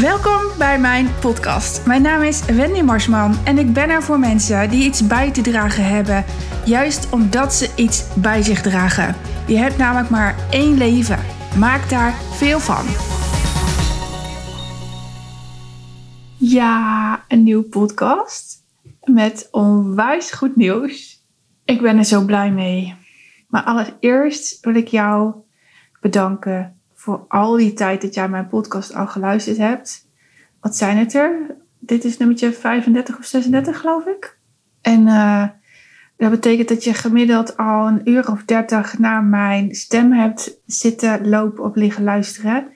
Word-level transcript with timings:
Welkom 0.00 0.58
bij 0.58 0.78
mijn 0.78 1.08
podcast. 1.20 1.86
Mijn 1.86 2.02
naam 2.02 2.22
is 2.22 2.44
Wendy 2.44 2.80
Marsman 2.80 3.34
en 3.44 3.58
ik 3.58 3.72
ben 3.72 3.90
er 3.90 4.02
voor 4.02 4.18
mensen 4.18 4.70
die 4.70 4.84
iets 4.84 5.06
bij 5.06 5.30
te 5.30 5.42
dragen 5.42 5.84
hebben, 5.84 6.24
juist 6.64 7.12
omdat 7.12 7.54
ze 7.54 7.70
iets 7.76 8.14
bij 8.14 8.42
zich 8.42 8.62
dragen. 8.62 9.16
Je 9.46 9.56
hebt 9.56 9.76
namelijk 9.76 10.10
maar 10.10 10.48
één 10.50 10.76
leven. 10.76 11.18
Maak 11.58 11.88
daar 11.88 12.12
veel 12.12 12.58
van. 12.60 12.84
Ja, 16.36 17.24
een 17.28 17.42
nieuwe 17.42 17.64
podcast 17.64 18.64
met 19.04 19.48
onwijs 19.50 20.32
goed 20.32 20.56
nieuws. 20.56 21.24
Ik 21.64 21.80
ben 21.80 21.98
er 21.98 22.04
zo 22.04 22.24
blij 22.24 22.50
mee. 22.50 22.94
Maar 23.48 23.62
allereerst 23.62 24.60
wil 24.60 24.74
ik 24.74 24.88
jou 24.88 25.34
bedanken 26.00 26.79
voor 27.00 27.24
al 27.28 27.56
die 27.56 27.72
tijd 27.72 28.02
dat 28.02 28.14
jij 28.14 28.28
mijn 28.28 28.46
podcast 28.46 28.94
al 28.94 29.06
geluisterd 29.06 29.56
hebt. 29.56 30.06
Wat 30.60 30.76
zijn 30.76 30.96
het 30.96 31.14
er? 31.14 31.56
Dit 31.78 32.04
is 32.04 32.16
nummertje 32.16 32.52
35 32.52 33.18
of 33.18 33.24
36 33.24 33.80
geloof 33.80 34.06
ik. 34.06 34.38
En 34.80 35.06
uh, 35.06 35.46
dat 36.16 36.30
betekent 36.30 36.68
dat 36.68 36.84
je 36.84 36.94
gemiddeld 36.94 37.56
al 37.56 37.88
een 37.88 38.08
uur 38.10 38.30
of 38.30 38.44
30 38.44 38.98
naar 38.98 39.24
mijn 39.24 39.74
stem 39.74 40.12
hebt 40.12 40.60
zitten, 40.66 41.28
lopen 41.28 41.64
of 41.64 41.74
liggen 41.74 42.04
luisteren. 42.04 42.72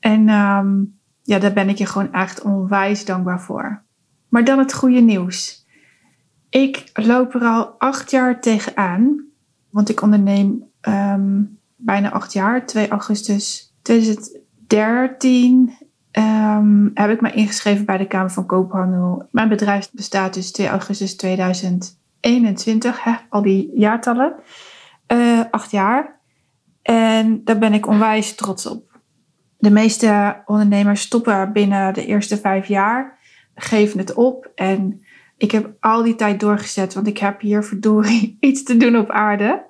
En 0.00 0.28
um, 0.28 0.98
ja, 1.22 1.38
daar 1.38 1.52
ben 1.52 1.68
ik 1.68 1.78
je 1.78 1.86
gewoon 1.86 2.12
echt 2.12 2.42
onwijs 2.42 3.04
dankbaar 3.04 3.40
voor. 3.40 3.82
Maar 4.28 4.44
dan 4.44 4.58
het 4.58 4.74
goede 4.74 5.00
nieuws. 5.00 5.66
Ik 6.48 6.90
loop 6.92 7.34
er 7.34 7.42
al 7.42 7.74
acht 7.78 8.10
jaar 8.10 8.40
tegenaan. 8.40 9.24
Want 9.70 9.88
ik 9.88 10.02
onderneem 10.02 10.64
um, 10.88 11.55
bijna 11.76 12.12
acht 12.12 12.32
jaar. 12.32 12.66
2 12.66 12.88
augustus 12.88 13.74
2013 13.82 15.76
um, 16.12 16.90
heb 16.94 17.10
ik 17.10 17.20
me 17.20 17.32
ingeschreven 17.32 17.84
bij 17.84 17.96
de 17.96 18.06
Kamer 18.06 18.30
van 18.30 18.46
Koophandel. 18.46 19.28
Mijn 19.30 19.48
bedrijf 19.48 19.90
bestaat 19.92 20.34
dus 20.34 20.52
2 20.52 20.68
augustus 20.68 21.16
2021. 21.16 23.04
Hè, 23.04 23.12
al 23.28 23.42
die 23.42 23.70
jaartallen. 23.74 24.34
Uh, 25.12 25.40
acht 25.50 25.70
jaar. 25.70 26.20
En 26.82 27.44
daar 27.44 27.58
ben 27.58 27.72
ik 27.72 27.86
onwijs 27.86 28.34
trots 28.34 28.66
op. 28.66 29.00
De 29.58 29.70
meeste 29.70 30.42
ondernemers 30.44 31.00
stoppen 31.00 31.52
binnen 31.52 31.94
de 31.94 32.06
eerste 32.06 32.36
vijf 32.36 32.66
jaar, 32.66 33.18
geven 33.54 33.98
het 33.98 34.14
op. 34.14 34.50
En 34.54 35.00
ik 35.36 35.50
heb 35.50 35.72
al 35.80 36.02
die 36.02 36.14
tijd 36.14 36.40
doorgezet, 36.40 36.94
want 36.94 37.06
ik 37.06 37.18
heb 37.18 37.40
hier 37.40 37.64
verdorie 37.64 38.36
iets 38.40 38.62
te 38.62 38.76
doen 38.76 38.96
op 38.96 39.10
aarde. 39.10 39.65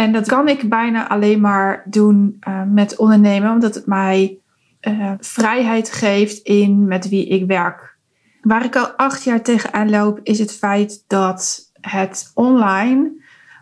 En 0.00 0.12
dat 0.12 0.28
kan 0.28 0.48
ik 0.48 0.68
bijna 0.68 1.08
alleen 1.08 1.40
maar 1.40 1.82
doen 1.86 2.36
uh, 2.48 2.62
met 2.62 2.96
ondernemen, 2.96 3.52
omdat 3.52 3.74
het 3.74 3.86
mij 3.86 4.38
uh, 4.80 5.12
vrijheid 5.18 5.92
geeft 5.92 6.38
in 6.38 6.86
met 6.86 7.08
wie 7.08 7.26
ik 7.26 7.46
werk. 7.46 7.96
Waar 8.42 8.64
ik 8.64 8.76
al 8.76 8.86
acht 8.86 9.24
jaar 9.24 9.42
tegenaan 9.42 9.90
loop, 9.90 10.20
is 10.22 10.38
het 10.38 10.52
feit 10.52 11.04
dat 11.06 11.70
het 11.80 12.30
online 12.34 13.12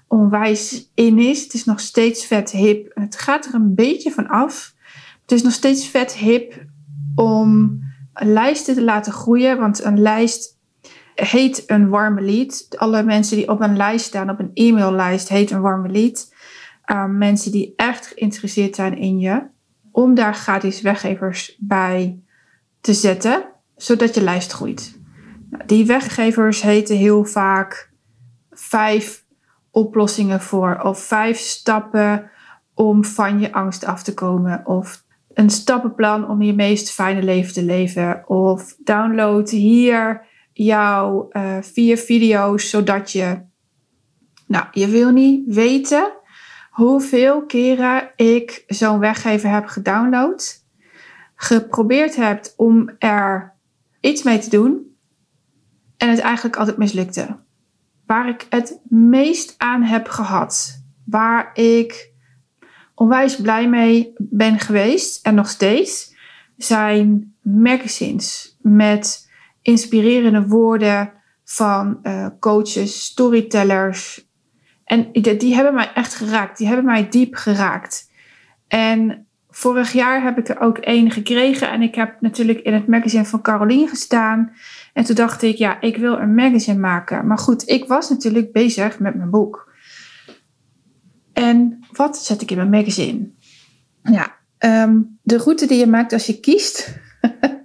onwijs 0.09 0.91
in 0.95 1.19
is. 1.19 1.43
Het 1.43 1.55
is 1.55 1.65
nog 1.65 1.81
steeds 1.81 2.27
vet 2.27 2.51
hip. 2.51 2.91
Het 2.95 3.17
gaat 3.17 3.47
er 3.47 3.55
een 3.55 3.75
beetje 3.75 4.11
van 4.11 4.29
af. 4.29 4.75
Het 5.23 5.33
is 5.33 5.43
nog 5.43 5.53
steeds 5.53 5.89
vet 5.89 6.13
hip 6.13 6.65
om 7.15 7.79
lijsten 8.13 8.75
te 8.75 8.83
laten 8.83 9.13
groeien, 9.13 9.59
want 9.59 9.85
een 9.85 10.01
lijst 10.01 10.58
heet 11.25 11.63
een 11.67 11.89
warme 11.89 12.21
lead. 12.21 12.67
Alle 12.77 13.03
mensen 13.03 13.37
die 13.37 13.49
op 13.49 13.61
een 13.61 13.77
lijst 13.77 14.07
staan, 14.07 14.31
op 14.31 14.39
een 14.39 14.51
e-maillijst, 14.55 15.29
heet 15.29 15.51
een 15.51 15.61
warme 15.61 15.89
lead. 15.89 16.35
Uh, 16.87 17.05
mensen 17.07 17.53
die 17.53 17.73
echt 17.77 18.07
geïnteresseerd 18.07 18.75
zijn 18.75 18.99
in 18.99 19.19
je, 19.19 19.43
om 19.93 20.15
daar 20.15 20.35
gratis 20.35 20.81
weggevers 20.81 21.57
bij 21.59 22.21
te 22.81 22.95
zetten, 22.95 23.45
zodat 23.77 24.15
je 24.15 24.23
lijst 24.23 24.53
groeit. 24.53 25.01
Nou, 25.51 25.65
die 25.67 25.87
weggevers 25.87 26.63
heten 26.63 26.97
heel 26.97 27.25
vaak 27.25 27.91
vijf 28.51 29.25
oplossingen 29.71 30.41
voor, 30.41 30.81
of 30.83 31.01
vijf 31.01 31.39
stappen 31.39 32.31
om 32.75 33.05
van 33.05 33.41
je 33.41 33.53
angst 33.53 33.85
af 33.85 34.03
te 34.03 34.15
komen, 34.15 34.67
of 34.67 35.05
een 35.35 35.51
stappenplan 35.51 36.29
om 36.29 36.43
je 36.43 36.55
meest 36.55 36.91
fijne 36.91 37.23
leven 37.23 37.53
te 37.53 37.63
leven, 37.63 38.29
of 38.29 38.77
download 38.85 39.51
hier 39.51 40.27
jouw 40.65 41.29
uh, 41.33 41.57
vier 41.61 41.97
video's, 41.97 42.71
zodat 42.71 43.13
je, 43.13 43.41
nou, 44.47 44.67
je 44.73 44.89
wil 44.89 45.11
niet 45.11 45.55
weten 45.55 46.13
hoeveel 46.71 47.47
keren 47.47 48.11
ik 48.17 48.65
zo'n 48.67 48.99
weggever 48.99 49.51
heb 49.51 49.67
gedownload, 49.67 50.65
geprobeerd 51.35 52.17
heb 52.17 52.53
om 52.57 52.91
er 52.99 53.55
iets 54.01 54.23
mee 54.23 54.39
te 54.39 54.51
doen 54.51 54.97
en 55.97 56.11
het 56.11 56.19
eigenlijk 56.19 56.57
altijd 56.57 56.77
mislukte. 56.77 57.37
Waar 58.07 58.29
ik 58.29 58.47
het 58.49 58.81
meest 58.89 59.55
aan 59.59 59.83
heb 59.83 60.09
gehad, 60.09 60.83
waar 61.05 61.51
ik 61.55 62.13
onwijs 62.95 63.37
blij 63.37 63.69
mee 63.69 64.13
ben 64.19 64.59
geweest 64.59 65.27
en 65.27 65.35
nog 65.35 65.49
steeds, 65.49 66.15
zijn 66.57 67.35
magazines 67.43 68.57
met 68.61 69.28
inspirerende 69.69 70.47
woorden 70.47 71.13
van 71.45 71.99
uh, 72.03 72.27
coaches, 72.41 73.05
storytellers. 73.05 74.27
En 74.85 75.13
die, 75.13 75.55
hebben 75.55 75.75
mij 75.75 75.93
echt 75.95 76.15
geraakt. 76.15 76.59
Die 76.59 76.67
hebben 76.67 76.85
mij 76.85 77.09
diep 77.09 77.35
geraakt. 77.35 78.11
En 78.69 79.27
vorig 79.49 79.93
jaar 79.93 80.23
heb 80.23 80.39
ik 80.39 80.49
er 80.49 80.61
ook 80.61 80.79
één 80.79 81.11
gekregen. 81.11 81.71
En 81.71 81.83
ik 81.83 81.95
heb 81.95 82.21
natuurlijk 82.21 82.61
in 82.61 82.73
het 82.73 82.87
magazine 82.87 83.25
van 83.25 83.43
Caroline 83.43 83.89
gestaan. 83.89 84.53
En 84.93 85.05
toen 85.05 85.15
dacht 85.15 85.43
ik, 85.43 85.57
ja, 85.57 85.81
ik 85.81 85.97
wil 85.97 86.19
een 86.19 86.35
magazine 86.35 86.79
maken. 86.79 87.27
Maar 87.27 87.39
goed, 87.39 87.69
ik 87.69 87.89
was 87.89 88.09
natuurlijk 88.11 88.53
bezig 88.53 88.99
met 88.99 89.15
mijn 89.15 89.31
boek. 89.31 89.73
En 91.33 91.87
wat 91.93 92.19
zet 92.19 92.43
ik 92.43 92.51
in 92.51 92.57
mijn 92.57 92.71
magazine? 92.71 93.31
Ja, 94.03 94.37
um, 94.85 95.19
de 95.23 95.37
route 95.37 95.67
die 95.67 95.79
je 95.79 95.87
maakt 95.87 96.13
als 96.13 96.27
je 96.27 96.41
kiest. 96.41 96.99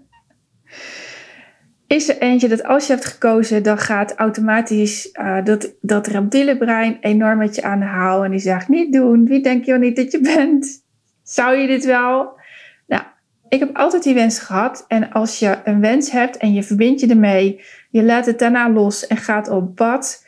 is 1.94 2.10
er 2.10 2.18
eentje 2.18 2.48
dat 2.48 2.64
als 2.64 2.88
je 2.88 2.94
hebt 2.94 3.06
gekozen, 3.06 3.64
dan 3.64 3.78
gaat 3.78 4.16
automatisch 4.16 5.10
uh, 5.14 5.44
dat, 5.44 5.74
dat 5.82 6.08
reptiele 6.08 6.58
brein 6.58 6.98
enorm 7.02 7.38
met 7.38 7.56
je 7.56 7.64
aan 7.64 7.80
de 7.80 7.86
haal. 7.86 8.24
En 8.24 8.32
die 8.32 8.40
zegt, 8.40 8.68
niet 8.68 8.94
doen, 8.94 9.26
wie 9.26 9.42
denk 9.42 9.64
je 9.66 9.72
wel 9.72 9.80
niet 9.80 9.96
dat 9.96 10.12
je 10.12 10.20
bent? 10.36 10.84
Zou 11.24 11.56
je 11.56 11.68
dit 11.68 11.86
wel? 11.86 12.40
Nou, 12.88 13.04
ik 13.50 13.60
heb 13.60 13.78
altijd 13.78 14.04
die 14.04 14.14
wens 14.14 14.40
gehad. 14.40 14.86
En 14.88 15.12
als 15.12 15.40
je 15.40 15.58
een 15.64 15.82
wens 15.82 16.12
hebt 16.12 16.38
en 16.38 16.54
je 16.54 16.64
verbindt 16.64 17.02
je 17.02 17.08
ermee, 17.08 17.62
je 17.90 18.04
laat 18.04 18.26
het 18.26 18.40
daarna 18.40 18.70
los 18.70 19.08
en 19.08 19.18
gaat 19.18 19.50
op 19.50 19.76
pad, 19.76 20.26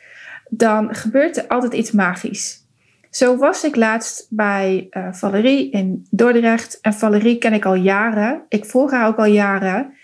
dan 0.48 0.94
gebeurt 0.94 1.36
er 1.36 1.46
altijd 1.46 1.72
iets 1.72 1.90
magisch. 1.90 2.64
Zo 3.10 3.36
was 3.36 3.64
ik 3.64 3.76
laatst 3.76 4.26
bij 4.30 4.86
uh, 4.90 5.12
Valerie 5.12 5.70
in 5.70 6.06
Dordrecht. 6.10 6.78
En 6.80 6.94
Valerie 6.94 7.38
ken 7.38 7.52
ik 7.52 7.64
al 7.64 7.74
jaren. 7.74 8.42
Ik 8.48 8.64
volg 8.64 8.90
haar 8.90 9.06
ook 9.06 9.18
al 9.18 9.24
jaren. 9.24 9.94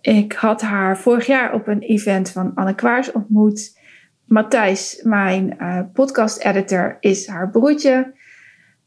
Ik 0.00 0.32
had 0.32 0.62
haar 0.62 0.98
vorig 0.98 1.26
jaar 1.26 1.54
op 1.54 1.66
een 1.66 1.80
event 1.80 2.30
van 2.30 2.52
Anne 2.54 2.74
Kwaars 2.74 3.12
ontmoet. 3.12 3.78
Matthijs, 4.24 5.00
mijn 5.02 5.56
uh, 5.60 5.80
podcast-editor, 5.92 6.96
is 7.00 7.26
haar 7.26 7.50
broertje. 7.50 8.14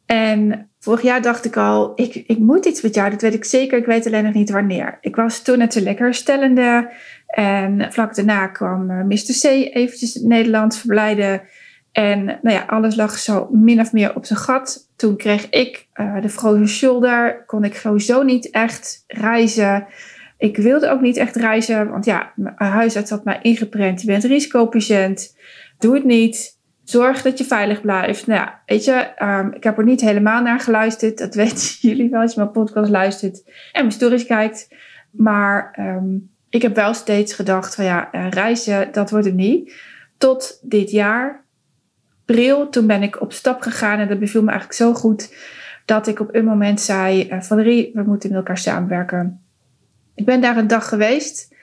En 0.05 0.69
vorig 0.79 1.01
jaar 1.01 1.21
dacht 1.21 1.45
ik 1.45 1.57
al, 1.57 1.91
ik, 1.95 2.15
ik 2.15 2.37
moet 2.37 2.65
iets 2.65 2.81
met 2.81 2.95
jou, 2.95 3.09
dat 3.09 3.21
weet 3.21 3.33
ik 3.33 3.45
zeker. 3.45 3.77
Ik 3.77 3.85
weet 3.85 4.05
alleen 4.05 4.23
nog 4.23 4.33
niet 4.33 4.49
wanneer. 4.49 4.97
Ik 5.01 5.15
was 5.15 5.41
toen 5.41 5.67
lekker 5.73 6.05
herstellende. 6.05 6.91
En 7.27 7.91
vlak 7.91 8.15
daarna 8.15 8.47
kwam 8.47 8.91
uh, 8.91 9.03
Mr. 9.03 9.39
C 9.41 9.43
eventjes 9.73 10.15
Nederland 10.15 10.77
verblijden. 10.77 11.41
En 11.91 12.25
nou 12.25 12.55
ja, 12.55 12.63
alles 12.67 12.95
lag 12.95 13.17
zo 13.17 13.47
min 13.51 13.79
of 13.79 13.93
meer 13.93 14.15
op 14.15 14.25
zijn 14.25 14.39
gat. 14.39 14.89
Toen 14.95 15.17
kreeg 15.17 15.49
ik 15.49 15.87
uh, 15.93 16.21
de 16.21 16.29
frozen 16.29 16.67
shoulder. 16.67 17.43
Kon 17.45 17.63
ik 17.63 17.75
sowieso 17.75 18.23
niet 18.23 18.49
echt 18.49 19.03
reizen. 19.07 19.87
Ik 20.39 20.57
wilde 20.57 20.89
ook 20.89 21.01
niet 21.01 21.17
echt 21.17 21.35
reizen, 21.35 21.89
want 21.89 22.05
ja, 22.05 22.33
mijn 22.35 22.55
huisarts 22.57 23.09
had 23.09 23.23
mij 23.23 23.39
ingeprent. 23.41 24.01
Je 24.01 24.07
bent 24.07 24.23
risicopatiënt. 24.23 25.37
Doe 25.77 25.93
het 25.93 26.03
niet. 26.03 26.57
Zorg 26.83 27.21
dat 27.21 27.37
je 27.37 27.43
veilig 27.43 27.81
blijft. 27.81 28.27
Nou 28.27 28.39
ja, 28.39 28.61
weet 28.65 28.85
je, 28.85 29.11
um, 29.23 29.53
ik 29.53 29.63
heb 29.63 29.77
er 29.77 29.83
niet 29.83 30.01
helemaal 30.01 30.41
naar 30.41 30.59
geluisterd. 30.59 31.17
Dat 31.17 31.35
weten 31.43 31.75
jullie 31.79 32.09
wel 32.09 32.21
als 32.21 32.33
je 32.33 32.39
mijn 32.39 32.51
podcast 32.51 32.91
luistert 32.91 33.43
en 33.45 33.81
mijn 33.81 33.91
stories 33.91 34.25
kijkt. 34.25 34.67
Maar 35.11 35.75
um, 35.79 36.31
ik 36.49 36.61
heb 36.61 36.75
wel 36.75 36.93
steeds 36.93 37.33
gedacht 37.33 37.75
van 37.75 37.85
ja, 37.85 38.09
uh, 38.15 38.29
reizen, 38.29 38.91
dat 38.91 39.09
wordt 39.09 39.25
het 39.25 39.35
niet. 39.35 39.73
Tot 40.17 40.59
dit 40.63 40.91
jaar, 40.91 41.45
april, 42.21 42.69
toen 42.69 42.87
ben 42.87 43.03
ik 43.03 43.21
op 43.21 43.33
stap 43.33 43.61
gegaan 43.61 43.99
en 43.99 44.07
dat 44.07 44.19
beviel 44.19 44.43
me 44.43 44.49
eigenlijk 44.49 44.79
zo 44.79 44.93
goed 44.93 45.33
dat 45.85 46.07
ik 46.07 46.19
op 46.19 46.35
een 46.35 46.45
moment 46.45 46.81
zei: 46.81 47.27
uh, 47.31 47.41
Valerie, 47.41 47.91
we 47.93 48.03
moeten 48.03 48.29
met 48.29 48.37
elkaar 48.37 48.57
samenwerken. 48.57 49.43
Ik 50.19 50.25
ben 50.25 50.41
daar 50.41 50.57
een 50.57 50.67
dag 50.67 50.89
geweest 50.89 51.55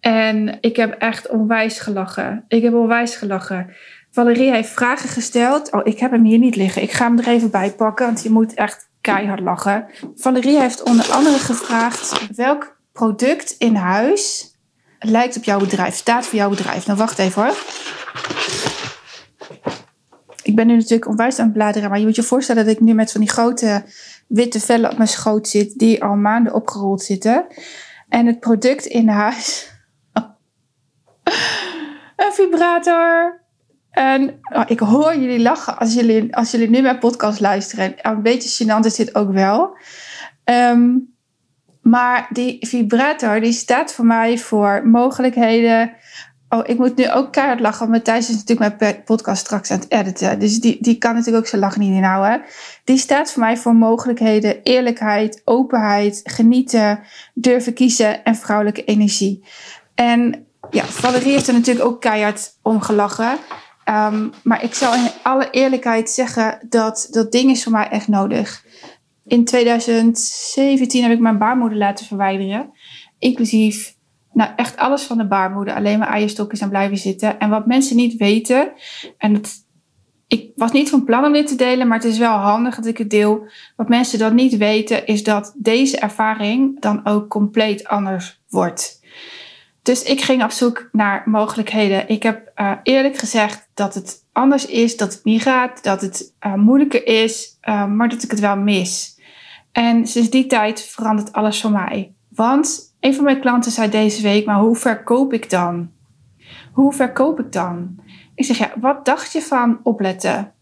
en 0.00 0.58
ik 0.60 0.76
heb 0.76 0.92
echt 0.92 1.28
onwijs 1.28 1.78
gelachen. 1.78 2.44
Ik 2.48 2.62
heb 2.62 2.74
onwijs 2.74 3.16
gelachen. 3.16 3.74
Valerie 4.10 4.50
heeft 4.50 4.68
vragen 4.68 5.08
gesteld. 5.08 5.72
Oh, 5.72 5.80
ik 5.84 5.98
heb 5.98 6.10
hem 6.10 6.24
hier 6.24 6.38
niet 6.38 6.56
liggen. 6.56 6.82
Ik 6.82 6.92
ga 6.92 7.04
hem 7.04 7.18
er 7.18 7.28
even 7.28 7.50
bij 7.50 7.70
pakken, 7.70 8.06
want 8.06 8.22
je 8.22 8.30
moet 8.30 8.54
echt 8.54 8.88
keihard 9.00 9.40
lachen. 9.40 9.86
Valerie 10.14 10.60
heeft 10.60 10.82
onder 10.82 11.10
andere 11.10 11.38
gevraagd 11.38 12.26
welk 12.36 12.76
product 12.92 13.54
in 13.58 13.74
huis 13.74 14.54
lijkt 14.98 15.36
op 15.36 15.44
jouw 15.44 15.58
bedrijf, 15.58 15.94
staat 15.94 16.26
voor 16.26 16.38
jouw 16.38 16.50
bedrijf. 16.50 16.86
Nou, 16.86 16.98
wacht 16.98 17.18
even 17.18 17.42
hoor. 17.42 17.56
Ik 20.42 20.56
ben 20.56 20.66
nu 20.66 20.74
natuurlijk 20.74 21.08
onwijs 21.08 21.38
aan 21.38 21.44
het 21.44 21.54
bladeren, 21.54 21.90
maar 21.90 21.98
je 21.98 22.04
moet 22.04 22.16
je 22.16 22.22
voorstellen 22.22 22.64
dat 22.64 22.74
ik 22.74 22.80
nu 22.80 22.94
met 22.94 23.12
van 23.12 23.20
die 23.20 23.30
grote 23.30 23.84
witte 24.26 24.60
vellen 24.60 24.90
op 24.90 24.96
mijn 24.96 25.08
schoot 25.08 25.48
zit, 25.48 25.78
die 25.78 26.04
al 26.04 26.14
maanden 26.14 26.54
opgerold 26.54 27.02
zitten. 27.02 27.46
En 28.08 28.26
het 28.26 28.40
product 28.40 28.86
in 28.86 29.08
huis. 29.08 29.72
een 32.16 32.32
vibrator. 32.32 33.40
En 33.90 34.40
oh, 34.52 34.62
ik 34.66 34.78
hoor 34.78 35.16
jullie 35.16 35.40
lachen 35.40 35.78
als 35.78 35.94
jullie, 35.94 36.36
als 36.36 36.50
jullie 36.50 36.70
nu 36.70 36.80
mijn 36.80 36.98
podcast 36.98 37.40
luisteren. 37.40 37.94
Een 38.02 38.22
beetje 38.22 38.64
gênant 38.64 38.84
is 38.84 38.94
dit 38.94 39.14
ook 39.14 39.32
wel. 39.32 39.76
Ehm, 40.44 40.96
maar 41.82 42.28
die 42.32 42.66
vibrator 42.66 43.40
die 43.40 43.52
staat 43.52 43.92
voor 43.92 44.06
mij 44.06 44.38
voor 44.38 44.86
mogelijkheden. 44.86 45.96
Oh, 46.48 46.60
ik 46.64 46.78
moet 46.78 46.96
nu 46.96 47.10
ook 47.10 47.32
keihard 47.32 47.60
lachen, 47.60 47.78
want 47.78 47.90
Matthijs 47.90 48.28
is 48.28 48.34
natuurlijk 48.34 48.80
mijn 48.80 49.02
podcast 49.04 49.40
straks 49.40 49.70
aan 49.70 49.78
het 49.78 49.90
editen. 49.90 50.38
Dus 50.38 50.60
die, 50.60 50.76
die 50.80 50.98
kan 50.98 51.14
natuurlijk 51.14 51.44
ook 51.44 51.50
zijn 51.50 51.60
lach 51.60 51.76
niet 51.76 51.94
inhouden. 51.94 52.42
Die 52.84 52.98
staat 52.98 53.32
voor 53.32 53.42
mij 53.42 53.56
voor 53.56 53.74
mogelijkheden, 53.74 54.62
eerlijkheid, 54.62 55.42
openheid, 55.44 56.20
genieten, 56.24 57.00
durven 57.34 57.74
kiezen 57.74 58.24
en 58.24 58.36
vrouwelijke 58.36 58.84
energie. 58.84 59.44
En 59.94 60.46
ja, 60.70 60.84
Valerie 60.84 61.32
heeft 61.32 61.48
er 61.48 61.54
natuurlijk 61.54 61.86
ook 61.86 62.00
keihard 62.00 62.58
om 62.62 62.80
gelachen. 62.80 63.38
Um, 63.84 64.32
maar 64.42 64.64
ik 64.64 64.74
zal 64.74 64.94
in 64.94 65.10
alle 65.22 65.50
eerlijkheid 65.50 66.10
zeggen 66.10 66.58
dat 66.68 67.08
dat 67.10 67.32
ding 67.32 67.50
is 67.50 67.62
voor 67.62 67.72
mij 67.72 67.88
echt 67.88 68.08
nodig. 68.08 68.64
In 69.26 69.44
2017 69.44 71.02
heb 71.02 71.12
ik 71.12 71.20
mijn 71.20 71.38
baarmoeder 71.38 71.78
laten 71.78 72.06
verwijderen. 72.06 72.70
Inclusief 73.18 73.96
nou, 74.32 74.50
echt 74.56 74.76
alles 74.76 75.02
van 75.02 75.18
de 75.18 75.26
baarmoeder. 75.26 75.74
Alleen 75.74 75.98
mijn 75.98 76.10
eierstokjes 76.10 76.58
zijn 76.58 76.70
blijven 76.70 76.96
zitten. 76.96 77.38
En 77.38 77.50
wat 77.50 77.66
mensen 77.66 77.96
niet 77.96 78.16
weten, 78.16 78.72
en 79.18 79.40
ik 80.28 80.50
was 80.56 80.72
niet 80.72 80.90
van 80.90 81.04
plan 81.04 81.24
om 81.24 81.32
dit 81.32 81.46
te 81.46 81.54
delen, 81.56 81.88
maar 81.88 81.98
het 81.98 82.06
is 82.06 82.18
wel 82.18 82.36
handig 82.36 82.74
dat 82.74 82.86
ik 82.86 82.98
het 82.98 83.10
deel. 83.10 83.48
Wat 83.76 83.88
mensen 83.88 84.18
dan 84.18 84.34
niet 84.34 84.56
weten, 84.56 85.06
is 85.06 85.22
dat 85.22 85.54
deze 85.56 85.98
ervaring 85.98 86.80
dan 86.80 87.06
ook 87.06 87.28
compleet 87.28 87.86
anders 87.86 88.40
wordt. 88.48 89.00
Dus 89.82 90.02
ik 90.02 90.20
ging 90.20 90.44
op 90.44 90.50
zoek 90.50 90.88
naar 90.92 91.22
mogelijkheden. 91.24 92.08
Ik 92.08 92.22
heb 92.22 92.52
uh, 92.56 92.72
eerlijk 92.82 93.16
gezegd 93.16 93.68
dat 93.74 93.94
het 93.94 94.24
anders 94.32 94.66
is, 94.66 94.96
dat 94.96 95.12
het 95.12 95.24
niet 95.24 95.42
gaat, 95.42 95.82
dat 95.84 96.00
het 96.00 96.34
uh, 96.46 96.54
moeilijker 96.54 97.06
is, 97.06 97.58
uh, 97.68 97.86
maar 97.86 98.08
dat 98.08 98.22
ik 98.22 98.30
het 98.30 98.40
wel 98.40 98.56
mis. 98.56 99.20
En 99.72 100.06
sinds 100.06 100.30
die 100.30 100.46
tijd 100.46 100.82
verandert 100.82 101.32
alles 101.32 101.60
voor 101.60 101.70
mij. 101.70 102.14
Want 102.28 102.87
een 103.08 103.14
van 103.14 103.24
mijn 103.24 103.40
klanten 103.40 103.72
zei 103.72 103.90
deze 103.90 104.22
week, 104.22 104.46
maar 104.46 104.60
hoe 104.60 104.76
verkoop 104.76 105.32
ik 105.32 105.50
dan? 105.50 105.90
Hoe 106.72 106.92
verkoop 106.92 107.40
ik 107.40 107.52
dan? 107.52 107.96
Ik 108.34 108.44
zeg, 108.44 108.58
ja, 108.58 108.72
wat 108.80 109.04
dacht 109.04 109.32
je 109.32 109.42
van 109.42 109.80
opletten? 109.82 110.52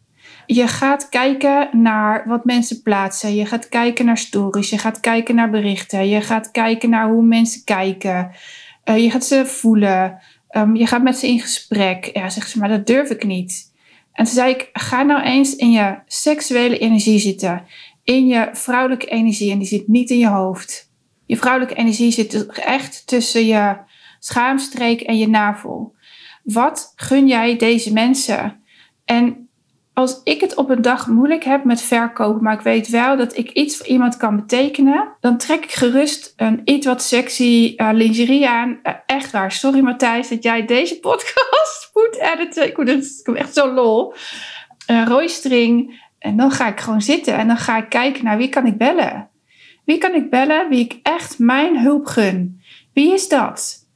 Je 0.47 0.67
gaat 0.67 1.09
kijken 1.09 1.69
naar 1.73 2.25
wat 2.27 2.45
mensen 2.45 2.83
plaatsen. 2.83 3.35
Je 3.35 3.47
gaat 3.47 3.69
kijken 3.69 4.05
naar 4.05 4.19
stories. 4.19 4.71
Je 4.71 4.79
gaat 4.79 5.01
kijken 5.01 5.35
naar 5.35 5.51
berichten. 5.51 6.09
Je 6.09 6.21
gaat 6.21 6.51
kijken 6.51 6.91
naar 6.91 7.09
hoe 7.09 7.23
mensen 7.23 7.65
kijken. 7.65 8.31
Uh, 8.85 8.99
je 8.99 9.11
gaat 9.11 9.25
ze 9.25 9.47
voelen. 9.47 10.19
Um, 10.51 10.77
je 10.77 10.87
gaat 10.87 11.03
met 11.03 11.17
ze 11.17 11.29
in 11.29 11.41
gesprek. 11.41 12.11
Ja, 12.13 12.29
zeggen 12.29 12.53
ze, 12.53 12.59
maar 12.59 12.69
dat 12.69 12.87
durf 12.87 13.11
ik 13.11 13.25
niet. 13.25 13.73
En 14.13 14.25
toen 14.25 14.35
zei 14.35 14.53
ik, 14.53 14.71
ga 14.73 15.03
nou 15.03 15.23
eens 15.23 15.57
in 15.57 15.71
je 15.71 15.99
seksuele 16.07 16.79
energie 16.79 17.19
zitten. 17.19 17.63
In 18.05 18.27
je 18.27 18.49
vrouwelijke 18.53 19.07
energie. 19.07 19.53
En 19.53 19.59
die 19.59 19.69
zit 19.69 19.89
niet 19.89 20.11
in 20.11 20.19
je 20.19 20.29
hoofd. 20.29 20.86
Je 21.27 21.37
vrouwelijke 21.37 21.75
energie 21.75 22.11
zit 22.11 22.47
echt 22.47 23.07
tussen 23.07 23.47
je 23.47 23.77
schaamstreek 24.19 25.01
en 25.01 25.19
je 25.19 25.29
navel. 25.29 25.95
Wat 26.43 26.93
gun 26.97 27.27
jij 27.27 27.57
deze 27.57 27.93
mensen? 27.93 28.63
En 29.05 29.49
als 29.93 30.21
ik 30.25 30.41
het 30.41 30.55
op 30.55 30.71
een 30.71 30.83
dag 30.83 31.07
moeilijk 31.07 31.45
heb 31.45 31.65
met 31.65 31.83
verkopen, 31.83 32.43
maar 32.43 32.55
ik 32.55 32.61
weet 32.61 32.89
wel 32.89 33.17
dat 33.17 33.37
ik 33.37 33.51
iets 33.51 33.77
voor 33.77 33.87
iemand 33.87 34.17
kan 34.17 34.37
betekenen, 34.37 35.09
dan 35.21 35.39
trek 35.39 35.65
ik 35.65 35.73
gerust 35.73 36.33
een 36.37 36.61
iets 36.65 36.87
wat 36.87 37.03
sexy 37.03 37.75
uh, 37.77 37.89
lingerie 37.93 38.49
aan. 38.49 38.79
Uh, 38.83 38.93
echt 39.07 39.31
waar. 39.31 39.53
Sorry 39.53 39.81
Matthijs 39.81 40.29
dat 40.29 40.43
jij 40.43 40.65
deze 40.65 40.99
podcast 40.99 41.91
moet 41.95 42.19
editen. 42.21 42.67
Ik 42.67 42.77
word 42.77 42.89
het 42.89 43.23
echt 43.35 43.55
zo 43.55 43.73
lol. 43.73 44.15
String. 45.25 46.05
En 46.19 46.37
dan 46.37 46.51
ga 46.51 46.69
ik 46.69 46.81
gewoon 46.81 47.03
zitten 47.03 47.35
en 47.35 47.47
dan 47.47 47.57
ga 47.57 47.77
ik 47.77 47.89
kijken 47.89 48.25
naar 48.25 48.37
wie 48.37 48.49
kan 48.49 48.67
ik 48.67 48.77
bellen. 48.77 49.31
Wie 49.87 49.99
kan 49.99 50.15
ik 50.15 50.31
bellen 50.31 50.69
wie 50.69 50.85
ik 50.85 51.01
echt 51.03 51.39
mijn 51.39 51.79
hulp 51.79 52.07
gun? 52.07 52.61
Wie 52.93 53.13
is 53.13 53.29
dat? 53.29 53.87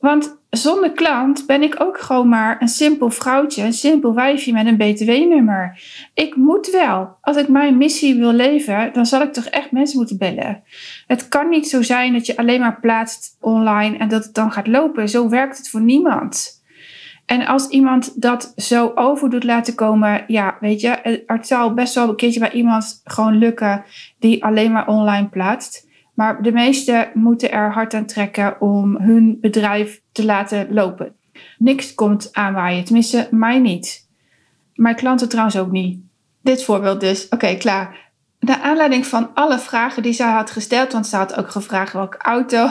Want 0.00 0.38
zonder 0.50 0.92
klant 0.92 1.46
ben 1.46 1.62
ik 1.62 1.80
ook 1.80 2.00
gewoon 2.00 2.28
maar 2.28 2.62
een 2.62 2.68
simpel 2.68 3.10
vrouwtje, 3.10 3.62
een 3.62 3.72
simpel 3.72 4.14
wijfje 4.14 4.52
met 4.52 4.66
een 4.66 4.76
BTW-nummer. 4.76 5.80
Ik 6.14 6.36
moet 6.36 6.70
wel. 6.70 7.16
Als 7.20 7.36
ik 7.36 7.48
mijn 7.48 7.76
missie 7.76 8.14
wil 8.14 8.32
leven, 8.32 8.92
dan 8.92 9.06
zal 9.06 9.22
ik 9.22 9.32
toch 9.32 9.44
echt 9.44 9.70
mensen 9.70 9.98
moeten 9.98 10.18
bellen. 10.18 10.62
Het 11.06 11.28
kan 11.28 11.48
niet 11.48 11.68
zo 11.68 11.82
zijn 11.82 12.12
dat 12.12 12.26
je 12.26 12.36
alleen 12.36 12.60
maar 12.60 12.80
plaatst 12.80 13.36
online 13.40 13.96
en 13.96 14.08
dat 14.08 14.24
het 14.24 14.34
dan 14.34 14.52
gaat 14.52 14.66
lopen. 14.66 15.08
Zo 15.08 15.28
werkt 15.28 15.58
het 15.58 15.68
voor 15.68 15.82
niemand. 15.82 16.62
En 17.26 17.46
als 17.46 17.68
iemand 17.68 18.20
dat 18.22 18.52
zo 18.56 18.92
over 18.94 19.30
doet 19.30 19.44
laten 19.44 19.74
komen, 19.74 20.24
ja, 20.26 20.56
weet 20.60 20.80
je, 20.80 21.22
het 21.26 21.46
zal 21.46 21.74
best 21.74 21.94
wel 21.94 22.08
een 22.08 22.16
keertje 22.16 22.40
bij 22.40 22.52
iemand 22.52 23.00
gewoon 23.04 23.38
lukken 23.38 23.84
die 24.18 24.44
alleen 24.44 24.72
maar 24.72 24.88
online 24.88 25.28
plaatst. 25.28 25.88
Maar 26.14 26.42
de 26.42 26.52
meesten 26.52 27.10
moeten 27.14 27.52
er 27.52 27.72
hard 27.72 27.94
aan 27.94 28.06
trekken 28.06 28.60
om 28.60 28.96
hun 28.96 29.38
bedrijf 29.40 30.00
te 30.12 30.24
laten 30.24 30.66
lopen. 30.70 31.14
Niks 31.58 31.94
komt 31.94 32.28
aanwaaien, 32.32 32.84
tenminste 32.84 33.28
mij 33.30 33.58
niet. 33.58 34.08
Mijn 34.74 34.94
klanten 34.94 35.28
trouwens 35.28 35.56
ook 35.56 35.70
niet. 35.70 36.00
Dit 36.42 36.64
voorbeeld 36.64 37.00
dus. 37.00 37.28
Oké, 37.28 37.54
klaar. 37.54 38.12
Naar 38.38 38.60
aanleiding 38.60 39.06
van 39.06 39.30
alle 39.34 39.58
vragen 39.58 40.02
die 40.02 40.12
zij 40.12 40.30
had 40.30 40.50
gesteld, 40.50 40.92
want 40.92 41.06
ze 41.06 41.16
had 41.16 41.36
ook 41.36 41.50
gevraagd 41.50 41.92
welke 41.92 42.18
auto. 42.18 42.68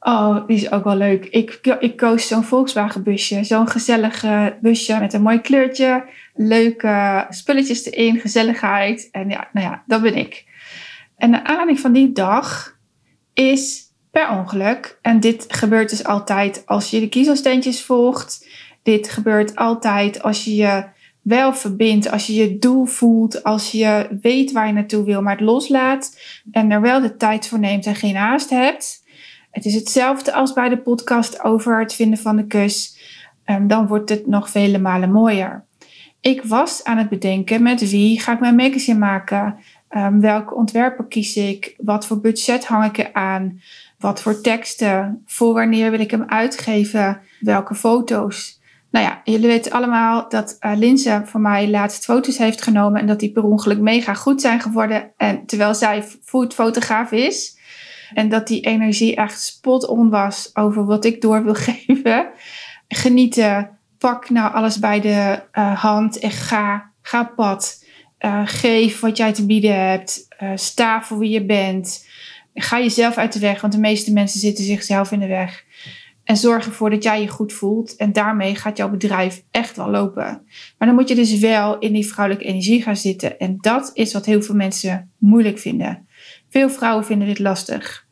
Oh, 0.00 0.46
die 0.46 0.56
is 0.56 0.70
ook 0.70 0.84
wel 0.84 0.96
leuk. 0.96 1.24
Ik, 1.24 1.60
ik 1.78 1.96
koos 1.96 2.28
zo'n 2.28 2.44
Volkswagen 2.44 3.02
busje. 3.02 3.44
Zo'n 3.44 3.68
gezellig 3.68 4.24
busje 4.60 4.98
met 4.98 5.12
een 5.12 5.22
mooi 5.22 5.40
kleurtje. 5.40 6.04
Leuke 6.34 7.26
spulletjes 7.30 7.84
erin, 7.84 8.20
gezelligheid. 8.20 9.08
En 9.12 9.28
ja, 9.28 9.48
nou 9.52 9.66
ja, 9.66 9.82
dat 9.86 10.02
ben 10.02 10.16
ik. 10.16 10.44
En 11.16 11.30
de 11.30 11.44
aanleiding 11.44 11.80
van 11.80 11.92
die 11.92 12.12
dag 12.12 12.78
is 13.34 13.84
per 14.10 14.30
ongeluk. 14.30 14.98
En 15.02 15.20
dit 15.20 15.44
gebeurt 15.48 15.90
dus 15.90 16.04
altijd 16.04 16.62
als 16.66 16.90
je 16.90 17.00
de 17.00 17.08
kiezelsteentjes 17.08 17.82
volgt. 17.82 18.48
Dit 18.82 19.08
gebeurt 19.08 19.56
altijd 19.56 20.22
als 20.22 20.44
je 20.44 20.54
je 20.54 20.84
wel 21.22 21.54
verbindt, 21.54 22.10
als 22.10 22.26
je 22.26 22.34
je 22.34 22.58
doel 22.58 22.84
voelt, 22.84 23.42
als 23.42 23.70
je 23.70 24.18
weet 24.22 24.52
waar 24.52 24.66
je 24.66 24.72
naartoe 24.72 25.04
wil, 25.04 25.22
maar 25.22 25.36
het 25.36 25.44
loslaat 25.44 26.20
en 26.50 26.70
er 26.70 26.80
wel 26.80 27.00
de 27.00 27.16
tijd 27.16 27.48
voor 27.48 27.58
neemt 27.58 27.86
en 27.86 27.94
geen 27.94 28.16
haast 28.16 28.50
hebt. 28.50 29.04
Het 29.56 29.64
is 29.64 29.74
hetzelfde 29.74 30.32
als 30.32 30.52
bij 30.52 30.68
de 30.68 30.78
podcast 30.78 31.42
over 31.44 31.78
het 31.80 31.94
vinden 31.94 32.18
van 32.18 32.36
de 32.36 32.46
kus. 32.46 32.98
Um, 33.46 33.68
dan 33.68 33.86
wordt 33.86 34.10
het 34.10 34.26
nog 34.26 34.50
vele 34.50 34.78
malen 34.78 35.12
mooier. 35.12 35.64
Ik 36.20 36.44
was 36.44 36.84
aan 36.84 36.98
het 36.98 37.08
bedenken 37.08 37.62
met 37.62 37.90
wie 37.90 38.20
ga 38.20 38.32
ik 38.32 38.40
mijn 38.40 38.54
magazine 38.54 38.98
maken. 38.98 39.56
Um, 39.90 40.20
welke 40.20 40.54
ontwerper 40.54 41.04
kies 41.04 41.36
ik? 41.36 41.74
Wat 41.78 42.06
voor 42.06 42.20
budget 42.20 42.66
hang 42.66 42.84
ik 42.84 42.98
er 42.98 43.12
aan? 43.12 43.60
Wat 43.98 44.22
voor 44.22 44.40
teksten? 44.40 45.22
Voor 45.26 45.54
wanneer 45.54 45.90
wil 45.90 46.00
ik 46.00 46.10
hem 46.10 46.24
uitgeven? 46.26 47.20
Welke 47.40 47.74
foto's? 47.74 48.60
Nou 48.90 49.06
ja, 49.06 49.20
jullie 49.24 49.48
weten 49.48 49.72
allemaal 49.72 50.28
dat 50.28 50.56
uh, 50.60 50.72
Linse 50.76 51.22
voor 51.24 51.40
mij 51.40 51.70
laatst 51.70 52.04
foto's 52.04 52.38
heeft 52.38 52.62
genomen 52.62 53.00
en 53.00 53.06
dat 53.06 53.20
die 53.20 53.32
per 53.32 53.44
ongeluk 53.44 53.78
mega 53.78 54.14
goed 54.14 54.40
zijn 54.40 54.60
geworden. 54.60 55.12
En 55.16 55.46
terwijl 55.46 55.74
zij 55.74 56.04
foodfotograaf 56.22 57.12
is. 57.12 57.55
En 58.14 58.28
dat 58.28 58.46
die 58.46 58.60
energie 58.60 59.16
echt 59.16 59.40
spot 59.40 59.86
on 59.86 60.10
was 60.10 60.50
over 60.54 60.84
wat 60.84 61.04
ik 61.04 61.20
door 61.20 61.44
wil 61.44 61.54
geven. 61.68 62.28
Genieten. 62.88 63.70
Pak 63.98 64.30
nou 64.30 64.54
alles 64.54 64.78
bij 64.78 65.00
de 65.00 65.42
uh, 65.52 65.82
hand 65.82 66.18
en 66.18 66.30
ga. 66.30 66.90
Ga 67.02 67.24
pad. 67.24 67.84
Uh, 68.20 68.42
geef 68.44 69.00
wat 69.00 69.16
jij 69.16 69.32
te 69.32 69.46
bieden 69.46 69.88
hebt. 69.88 70.26
Uh, 70.42 70.50
sta 70.54 71.02
voor 71.02 71.18
wie 71.18 71.30
je 71.30 71.44
bent. 71.44 72.06
Ga 72.54 72.78
jezelf 72.78 73.16
uit 73.16 73.32
de 73.32 73.38
weg, 73.38 73.60
want 73.60 73.72
de 73.72 73.78
meeste 73.78 74.12
mensen 74.12 74.40
zitten 74.40 74.64
zichzelf 74.64 75.12
in 75.12 75.20
de 75.20 75.26
weg. 75.26 75.64
En 76.24 76.36
zorg 76.36 76.66
ervoor 76.66 76.90
dat 76.90 77.02
jij 77.02 77.20
je 77.20 77.28
goed 77.28 77.52
voelt. 77.52 77.96
En 77.96 78.12
daarmee 78.12 78.54
gaat 78.54 78.76
jouw 78.76 78.90
bedrijf 78.90 79.42
echt 79.50 79.76
wel 79.76 79.90
lopen. 79.90 80.42
Maar 80.78 80.88
dan 80.88 80.94
moet 80.94 81.08
je 81.08 81.14
dus 81.14 81.38
wel 81.38 81.78
in 81.78 81.92
die 81.92 82.06
vrouwelijke 82.06 82.48
energie 82.48 82.82
gaan 82.82 82.96
zitten. 82.96 83.38
En 83.38 83.56
dat 83.60 83.90
is 83.94 84.12
wat 84.12 84.26
heel 84.26 84.42
veel 84.42 84.54
mensen 84.54 85.10
moeilijk 85.18 85.58
vinden. 85.58 86.05
Veel 86.50 86.70
vrouwen 86.70 87.04
vinden 87.04 87.28
dit 87.28 87.38
lastig. 87.38 88.06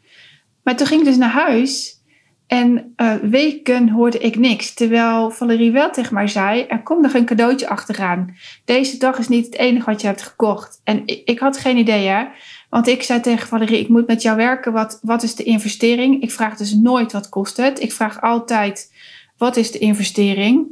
Maar 0.63 0.77
toen 0.77 0.87
ging 0.87 1.01
ik 1.01 1.07
dus 1.07 1.17
naar 1.17 1.31
huis. 1.31 2.03
En 2.47 2.95
uh, 2.97 3.15
weken 3.15 3.89
hoorde 3.89 4.19
ik 4.19 4.37
niks. 4.37 4.75
Terwijl 4.75 5.31
Valerie 5.31 5.73
wel 5.73 5.91
tegen 5.91 6.15
mij 6.15 6.29
zei: 6.29 6.63
er 6.63 6.83
komt 6.83 7.03
nog 7.03 7.15
een 7.15 7.25
cadeautje 7.25 7.69
achteraan. 7.69 8.37
Deze 8.65 8.99
dag 8.99 9.19
is 9.19 9.29
niet 9.29 9.45
het 9.45 9.55
enige 9.55 9.91
wat 9.91 10.01
je 10.01 10.07
hebt 10.07 10.23
gekocht. 10.23 10.81
En 10.85 11.03
ik, 11.07 11.23
ik 11.25 11.39
had 11.39 11.59
geen 11.59 11.77
idee, 11.77 12.07
hè. 12.07 12.25
Want 12.71 12.89
ik 12.89 13.03
zei 13.03 13.21
tegen 13.21 13.49
Valerie: 13.49 13.79
ik 13.79 13.89
moet 13.89 14.07
met 14.07 14.23
jou 14.23 14.37
werken. 14.37 14.73
Wat, 14.73 14.99
wat 15.03 15.23
is 15.23 15.35
de 15.35 15.43
investering? 15.43 16.23
Ik 16.23 16.31
vraag 16.31 16.57
dus 16.57 16.75
nooit 16.75 17.13
wat 17.13 17.29
kost 17.29 17.57
het. 17.57 17.81
Ik 17.81 17.93
vraag 17.93 18.21
altijd: 18.21 18.93
wat 19.37 19.57
is 19.57 19.71
de 19.71 19.79
investering? 19.79 20.67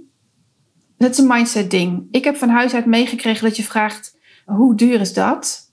Dat 0.98 1.10
is 1.10 1.18
een 1.18 1.26
mindset 1.26 1.70
ding. 1.70 2.08
Ik 2.10 2.24
heb 2.24 2.36
van 2.36 2.48
huis 2.48 2.74
uit 2.74 2.86
meegekregen 2.86 3.44
dat 3.44 3.56
je 3.56 3.62
vraagt: 3.62 4.16
hoe 4.44 4.74
duur 4.74 5.00
is 5.00 5.12
dat? 5.12 5.71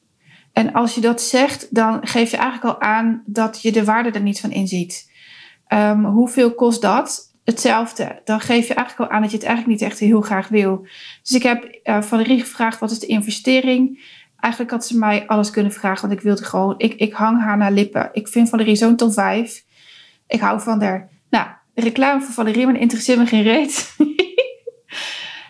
En 0.60 0.74
als 0.74 0.96
je 0.96 1.02
dat 1.02 1.22
zegt, 1.22 1.76
dan 1.76 2.08
geef 2.08 2.32
je 2.32 2.38
eigenlijk 2.38 2.76
al 2.76 2.82
aan 2.82 3.24
dat 3.26 3.62
je 3.62 3.72
de 3.72 3.84
waarde 3.84 4.12
er 4.12 4.22
niet 4.22 4.40
van 4.40 4.52
inziet. 4.52 5.12
Um, 5.74 6.06
hoeveel 6.06 6.54
kost 6.54 6.82
dat? 6.82 7.34
Hetzelfde. 7.44 8.22
Dan 8.24 8.40
geef 8.40 8.68
je 8.68 8.74
eigenlijk 8.74 9.10
al 9.10 9.16
aan 9.16 9.22
dat 9.22 9.32
je 9.32 9.38
het 9.38 9.46
eigenlijk 9.46 9.80
niet 9.80 9.90
echt 9.90 10.00
heel 10.00 10.22
graag 10.22 10.48
wil. 10.48 10.88
Dus 11.22 11.32
ik 11.32 11.44
heb 11.44 11.80
uh, 11.84 12.02
Valerie 12.02 12.40
gevraagd: 12.40 12.80
wat 12.80 12.92
is 12.92 13.00
de 13.00 13.08
investering? 13.08 14.04
Eigenlijk 14.40 14.72
had 14.72 14.86
ze 14.86 14.98
mij 14.98 15.28
alles 15.28 15.50
kunnen 15.50 15.72
vragen, 15.72 16.08
want 16.08 16.20
ik 16.20 16.26
wilde 16.26 16.44
gewoon. 16.44 16.74
Ik, 16.78 16.94
ik 16.94 17.14
hang 17.14 17.42
haar 17.42 17.58
naar 17.58 17.72
lippen. 17.72 18.10
Ik 18.12 18.28
vind 18.28 18.50
Valerie 18.50 18.76
zo'n 18.76 18.96
top 18.96 19.14
5. 19.14 19.64
Ik 20.28 20.40
hou 20.40 20.62
van 20.62 20.82
haar. 20.82 21.10
Nou, 21.30 21.48
reclame 21.74 22.22
voor 22.22 22.34
Valerie, 22.34 22.66
maar 22.66 22.80
interesseert 22.80 23.20
me 23.20 23.26
geen 23.26 23.44
reet. 23.44 23.96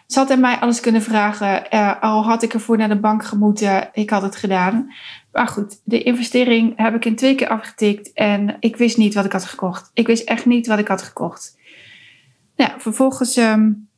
Ze 0.09 0.19
had 0.19 0.37
mij 0.37 0.55
alles 0.55 0.79
kunnen 0.79 1.01
vragen. 1.01 1.63
Uh, 1.73 2.01
al 2.01 2.23
had 2.23 2.43
ik 2.43 2.53
ervoor 2.53 2.77
naar 2.77 2.89
de 2.89 2.99
bank 2.99 3.25
gemoeten. 3.25 3.89
Ik 3.93 4.09
had 4.09 4.21
het 4.21 4.35
gedaan. 4.35 4.93
Maar 5.31 5.47
goed, 5.47 5.81
de 5.83 6.03
investering 6.03 6.73
heb 6.75 6.95
ik 6.95 7.05
in 7.05 7.15
twee 7.15 7.35
keer 7.35 7.47
afgetikt. 7.47 8.13
En 8.13 8.57
ik 8.59 8.75
wist 8.75 8.97
niet 8.97 9.13
wat 9.13 9.25
ik 9.25 9.31
had 9.31 9.45
gekocht. 9.45 9.91
Ik 9.93 10.07
wist 10.07 10.27
echt 10.27 10.45
niet 10.45 10.67
wat 10.67 10.79
ik 10.79 10.87
had 10.87 11.01
gekocht. 11.01 11.57
Nou, 12.55 12.71
vervolgens 12.77 13.37
um, 13.37 13.89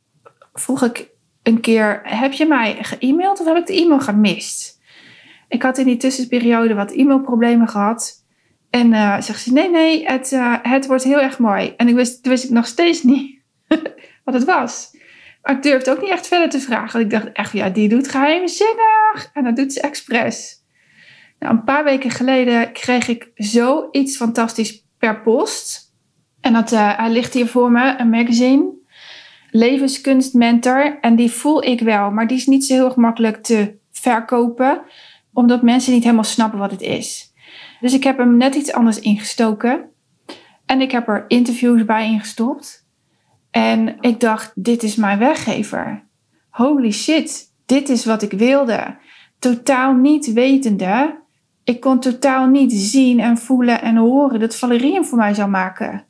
vroeg 0.52 0.82
ik 0.82 1.08
een 1.42 1.60
keer: 1.60 2.00
Heb 2.02 2.32
je 2.32 2.46
mij 2.46 2.78
ge-mailed 2.80 3.40
of 3.40 3.46
heb 3.46 3.56
ik 3.56 3.66
de 3.66 3.82
e-mail 3.82 4.00
gemist? 4.00 4.80
Ik 5.48 5.62
had 5.62 5.78
in 5.78 5.86
die 5.86 5.96
tussenperiode 5.96 6.74
wat 6.74 6.92
e-mailproblemen 6.92 7.68
gehad. 7.68 8.24
En 8.70 8.92
uh, 8.92 9.20
zegt 9.20 9.42
ze: 9.42 9.52
Nee, 9.52 9.70
nee, 9.70 10.04
het, 10.04 10.32
uh, 10.32 10.56
het 10.62 10.86
wordt 10.86 11.04
heel 11.04 11.20
erg 11.20 11.38
mooi. 11.38 11.74
En 11.76 11.88
ik 11.88 11.94
wist, 11.94 12.26
wist 12.26 12.44
ik 12.44 12.50
nog 12.50 12.66
steeds 12.66 13.02
niet 13.02 13.40
wat 14.24 14.34
het 14.34 14.44
was. 14.44 15.00
Maar 15.42 15.56
ik 15.56 15.62
durfde 15.62 15.90
ook 15.90 16.00
niet 16.00 16.10
echt 16.10 16.26
verder 16.26 16.48
te 16.48 16.60
vragen. 16.60 16.92
Want 16.92 17.04
ik 17.04 17.20
dacht 17.20 17.32
echt, 17.32 17.52
ja, 17.52 17.68
die 17.68 17.88
doet 17.88 18.08
geheimzinnig. 18.08 19.30
En 19.32 19.44
dat 19.44 19.56
doet 19.56 19.72
ze 19.72 19.80
expres. 19.80 20.62
Nou, 21.38 21.54
een 21.54 21.64
paar 21.64 21.84
weken 21.84 22.10
geleden 22.10 22.72
kreeg 22.72 23.08
ik 23.08 23.30
zoiets 23.34 24.16
fantastisch 24.16 24.86
per 24.98 25.20
post. 25.20 25.94
En 26.40 26.52
dat, 26.52 26.72
uh, 26.72 26.96
hij 26.98 27.10
ligt 27.10 27.34
hier 27.34 27.46
voor 27.46 27.70
me, 27.70 27.94
een 27.98 28.10
magazine. 28.10 28.72
Levenskunstmentor. 29.50 30.98
En 31.00 31.16
die 31.16 31.30
voel 31.30 31.64
ik 31.64 31.80
wel. 31.80 32.10
Maar 32.10 32.26
die 32.26 32.36
is 32.36 32.46
niet 32.46 32.64
zo 32.64 32.74
heel 32.74 32.92
makkelijk 32.96 33.42
te 33.42 33.78
verkopen. 33.92 34.82
Omdat 35.32 35.62
mensen 35.62 35.92
niet 35.92 36.02
helemaal 36.02 36.24
snappen 36.24 36.58
wat 36.58 36.70
het 36.70 36.80
is. 36.80 37.32
Dus 37.80 37.94
ik 37.94 38.04
heb 38.04 38.18
hem 38.18 38.36
net 38.36 38.54
iets 38.54 38.72
anders 38.72 39.00
ingestoken. 39.00 39.90
En 40.66 40.80
ik 40.80 40.90
heb 40.90 41.08
er 41.08 41.24
interviews 41.28 41.84
bij 41.84 42.06
ingestopt. 42.06 42.81
En 43.52 43.96
ik 44.00 44.20
dacht, 44.20 44.52
dit 44.54 44.82
is 44.82 44.96
mijn 44.96 45.18
weggever. 45.18 46.04
Holy 46.50 46.92
shit, 46.92 47.52
dit 47.66 47.88
is 47.88 48.04
wat 48.04 48.22
ik 48.22 48.32
wilde. 48.32 48.96
Totaal 49.38 49.94
niet 49.94 50.32
wetende. 50.32 51.20
Ik 51.64 51.80
kon 51.80 52.00
totaal 52.00 52.46
niet 52.46 52.72
zien 52.72 53.20
en 53.20 53.38
voelen 53.38 53.82
en 53.82 53.96
horen 53.96 54.40
dat 54.40 54.56
Valerie 54.56 54.92
hem 54.92 55.04
voor 55.04 55.18
mij 55.18 55.34
zou 55.34 55.50
maken. 55.50 56.04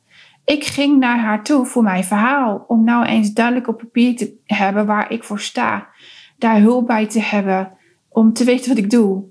Ik 0.45 0.63
ging 0.63 0.99
naar 0.99 1.19
haar 1.19 1.43
toe 1.43 1.65
voor 1.65 1.83
mijn 1.83 2.03
verhaal. 2.03 2.65
Om 2.67 2.83
nou 2.83 3.05
eens 3.05 3.33
duidelijk 3.33 3.67
op 3.67 3.77
papier 3.77 4.15
te 4.15 4.35
hebben 4.45 4.85
waar 4.85 5.11
ik 5.11 5.23
voor 5.23 5.39
sta. 5.39 5.87
Daar 6.37 6.59
hulp 6.59 6.87
bij 6.87 7.07
te 7.07 7.21
hebben. 7.21 7.71
Om 8.09 8.33
te 8.33 8.43
weten 8.43 8.69
wat 8.69 8.83
ik 8.83 8.89
doe. 8.89 9.23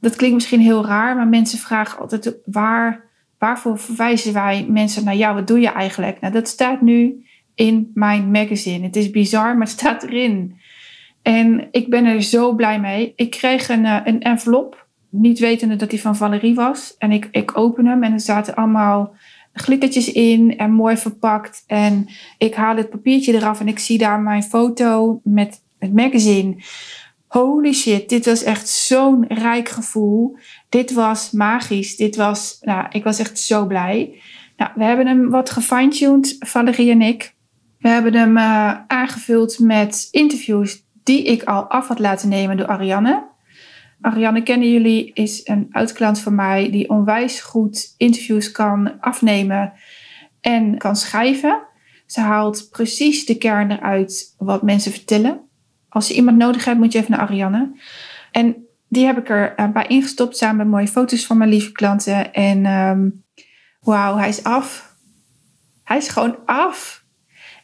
Dat 0.00 0.16
klinkt 0.16 0.34
misschien 0.34 0.60
heel 0.60 0.86
raar, 0.86 1.16
maar 1.16 1.28
mensen 1.28 1.58
vragen 1.58 2.00
altijd 2.00 2.38
waar, 2.44 3.04
waarvoor 3.38 3.78
verwijzen 3.78 4.32
wij 4.32 4.66
mensen 4.68 5.04
naar 5.04 5.16
jou? 5.16 5.34
Wat 5.34 5.46
doe 5.46 5.60
je 5.60 5.68
eigenlijk? 5.68 6.20
Nou, 6.20 6.32
dat 6.32 6.48
staat 6.48 6.80
nu 6.80 7.24
in 7.60 7.90
mijn 7.94 8.30
magazine. 8.30 8.84
Het 8.84 8.96
is 8.96 9.10
bizar, 9.10 9.52
maar 9.56 9.66
het 9.66 9.78
staat 9.78 10.02
erin. 10.02 10.56
En 11.22 11.68
ik 11.70 11.90
ben 11.90 12.04
er 12.04 12.22
zo 12.22 12.54
blij 12.54 12.80
mee. 12.80 13.12
Ik 13.16 13.30
kreeg 13.30 13.68
een, 13.68 13.84
uh, 13.84 14.00
een 14.04 14.22
envelop, 14.22 14.86
niet 15.08 15.38
wetende 15.38 15.76
dat 15.76 15.90
die 15.90 16.00
van 16.00 16.16
Valerie 16.16 16.54
was. 16.54 16.94
En 16.98 17.12
ik, 17.12 17.28
ik 17.30 17.58
open 17.58 17.86
hem 17.86 18.02
en 18.02 18.12
er 18.12 18.20
zaten 18.20 18.54
allemaal 18.54 19.14
glittertjes 19.52 20.12
in 20.12 20.58
en 20.58 20.72
mooi 20.72 20.96
verpakt. 20.96 21.64
En 21.66 22.08
ik 22.38 22.54
haal 22.54 22.76
het 22.76 22.90
papiertje 22.90 23.34
eraf 23.34 23.60
en 23.60 23.68
ik 23.68 23.78
zie 23.78 23.98
daar 23.98 24.20
mijn 24.20 24.42
foto 24.42 25.20
met 25.24 25.62
het 25.78 25.94
magazine. 25.94 26.56
Holy 27.26 27.72
shit, 27.72 28.08
dit 28.08 28.26
was 28.26 28.42
echt 28.42 28.68
zo'n 28.68 29.24
rijk 29.28 29.68
gevoel. 29.68 30.36
Dit 30.68 30.92
was 30.92 31.30
magisch. 31.30 31.96
Dit 31.96 32.16
was, 32.16 32.58
nou, 32.60 32.86
ik 32.90 33.04
was 33.04 33.18
echt 33.18 33.38
zo 33.38 33.66
blij. 33.66 34.20
Nou, 34.56 34.70
we 34.74 34.84
hebben 34.84 35.06
hem 35.06 35.30
wat 35.30 35.50
gefine-tuned, 35.50 36.36
Valerie 36.38 36.90
en 36.90 37.02
ik. 37.02 37.38
We 37.80 37.88
hebben 37.88 38.14
hem 38.14 38.36
uh, 38.36 38.74
aangevuld 38.86 39.58
met 39.58 40.08
interviews 40.10 40.84
die 41.02 41.24
ik 41.24 41.42
al 41.42 41.62
af 41.62 41.88
had 41.88 41.98
laten 41.98 42.28
nemen 42.28 42.56
door 42.56 42.66
Ariane. 42.66 43.28
Ariane 44.00 44.42
kennen 44.42 44.72
jullie, 44.72 45.12
is 45.12 45.40
een 45.44 45.68
oud-klant 45.70 46.20
van 46.20 46.34
mij 46.34 46.70
die 46.70 46.88
onwijs 46.88 47.40
goed 47.40 47.94
interviews 47.96 48.50
kan 48.50 49.00
afnemen 49.00 49.72
en 50.40 50.78
kan 50.78 50.96
schrijven. 50.96 51.62
Ze 52.06 52.20
haalt 52.20 52.68
precies 52.70 53.26
de 53.26 53.38
kern 53.38 53.70
eruit 53.70 54.34
wat 54.38 54.62
mensen 54.62 54.92
vertellen. 54.92 55.40
Als 55.88 56.08
je 56.08 56.14
iemand 56.14 56.36
nodig 56.36 56.64
hebt, 56.64 56.78
moet 56.78 56.92
je 56.92 56.98
even 56.98 57.10
naar 57.10 57.20
Ariane. 57.20 57.72
En 58.32 58.66
die 58.88 59.06
heb 59.06 59.18
ik 59.18 59.28
er 59.28 59.54
uh, 59.56 59.68
bij 59.68 59.86
ingestopt 59.86 60.36
samen 60.36 60.56
met 60.56 60.66
mooie 60.66 60.88
foto's 60.88 61.26
van 61.26 61.38
mijn 61.38 61.50
lieve 61.50 61.72
klanten. 61.72 62.32
En 62.32 62.66
um, 62.66 63.24
wauw, 63.80 64.16
hij 64.16 64.28
is 64.28 64.44
af. 64.44 64.94
Hij 65.84 65.96
is 65.96 66.08
gewoon 66.08 66.36
af. 66.46 66.99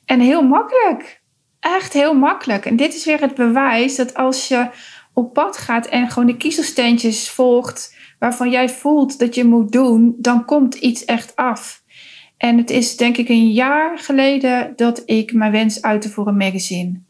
En 0.07 0.21
heel 0.21 0.43
makkelijk. 0.43 1.23
Echt 1.61 1.93
heel 1.93 2.15
makkelijk. 2.15 2.67
En 2.67 2.77
dit 2.77 2.95
is 2.95 3.05
weer 3.05 3.21
het 3.21 3.35
bewijs 3.35 3.97
dat 3.97 4.15
als 4.15 4.49
je 4.49 4.69
op 5.13 5.33
pad 5.33 5.57
gaat 5.57 5.87
en 5.87 6.11
gewoon 6.11 6.27
de 6.27 6.37
kiezelsteentjes 6.37 7.31
volgt 7.31 7.97
waarvan 8.19 8.51
jij 8.51 8.69
voelt 8.69 9.19
dat 9.19 9.35
je 9.35 9.45
moet 9.45 9.73
doen, 9.73 10.15
dan 10.19 10.45
komt 10.45 10.75
iets 10.75 11.05
echt 11.05 11.37
af. 11.37 11.83
En 12.37 12.59
het 12.59 12.71
is 12.71 12.97
denk 12.97 13.17
ik 13.17 13.29
een 13.29 13.53
jaar 13.53 13.99
geleden 13.99 14.73
dat 14.77 15.03
ik 15.07 15.33
mijn 15.33 15.53
wens 15.53 15.83
uitte 15.83 16.11
voor 16.11 16.27
een 16.27 16.37
magazine. 16.37 17.01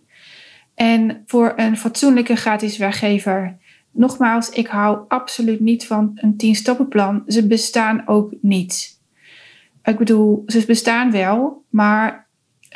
En 0.74 1.22
voor 1.26 1.52
een 1.56 1.76
fatsoenlijke 1.76 2.36
gratis 2.36 2.76
weggever. 2.76 3.56
Nogmaals, 3.92 4.50
ik 4.50 4.66
hou 4.66 5.04
absoluut 5.08 5.60
niet 5.60 5.86
van 5.86 6.10
een 6.14 6.36
10 6.36 6.54
stappenplan. 6.54 7.22
Ze 7.26 7.46
bestaan 7.46 8.02
ook 8.06 8.34
niet. 8.40 9.00
Ik 9.82 9.98
bedoel, 9.98 10.42
ze 10.46 10.66
bestaan 10.66 11.10
wel, 11.10 11.64
maar 11.70 12.25